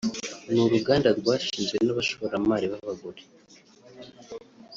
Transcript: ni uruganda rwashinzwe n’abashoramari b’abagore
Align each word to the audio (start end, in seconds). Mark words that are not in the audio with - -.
ni 0.51 0.59
uruganda 0.63 1.09
rwashinzwe 1.19 1.77
n’abashoramari 1.81 2.65
b’abagore 2.71 3.21